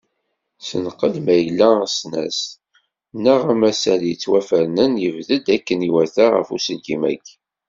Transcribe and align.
Senqed 0.67 1.15
ma 1.25 1.35
yella 1.43 1.69
asnas 1.85 2.39
neɣ 3.23 3.41
amasal 3.53 4.01
yettwafernen 4.09 4.93
yebded 5.03 5.45
akken 5.55 5.85
iwata 5.89 6.25
ɣef 6.35 6.47
uselkim-agi. 6.55 7.35